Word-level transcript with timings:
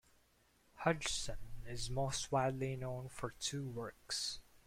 Hodgson 0.77 1.37
is 1.63 1.91
most 1.91 2.31
widely 2.31 2.75
known 2.75 3.07
for 3.07 3.35
two 3.39 3.67
works. 3.69 4.39